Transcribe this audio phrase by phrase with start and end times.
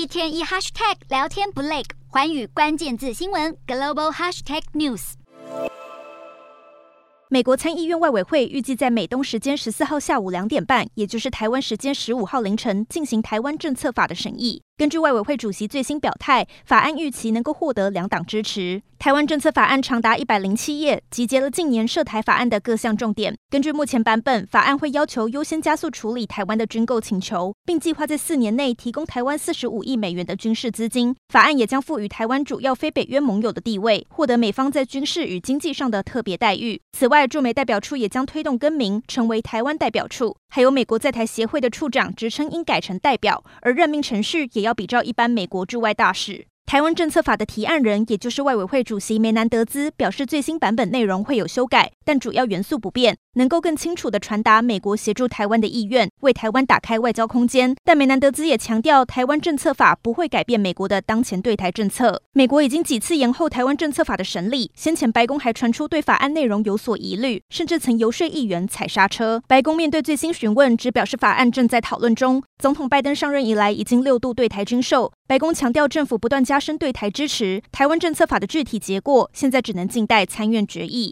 [0.00, 5.12] 一天一 hashtag 聊天不累，环宇关键字新闻 global hashtag news。
[7.28, 14.62] 美国参议院外委会预计在美东时间十四号下午两点半，也就是台湾时间十五号凌晨进行台湾政策法的审议。
[14.80, 18.80] 根据外委会主席最新表态，法案预期能够获得两党支持。
[18.98, 23.36] 台湾政策法案长达一百零七页，集结了近年涉台法案的各项重点。
[23.50, 31.14] 根据目前版本，法案会要求优先加速处理台湾的军购请求，并计划在四年内提供台湾四十五亿美元的军事资金。
[31.28, 36.80] 法案也将赋予台湾主要非北约盟友的地位，获得美方在军事与经济上的特别待遇。
[36.96, 40.36] 此外，驻美代表处也将推动更名，成为台湾代表处。
[40.52, 46.44] 还有美国在台协会的处长职称应改成代表，而任命程序也要比照一般美国驻外大使。
[46.66, 57.74] 台湾政策法的提案人，也就是外委会主席梅南德兹表示，最新版本内容会有修改，但主要元素不变，能够更清楚地传达美国协助台湾的意愿，为台湾打开外交空间。
[57.84, 62.22] 但梅南德兹也强调，台湾政策法不会改变美国的当前对台政策。
[62.32, 69.42] 美国已经几次延后台湾政策法的审理，先前白宫还传出对法案内容有所疑虑，甚至曾游说议员踩刹车。
[69.46, 72.42] 白宫面对最新询问，只表示法案正在讨论中。
[72.58, 75.12] 总统拜登上任以来，已经六度对台军售。
[75.26, 77.62] 白宫强调，政府不断加深对台支持。
[77.70, 81.08] 台湾政策法的具体结果，现在只能静待参院决议。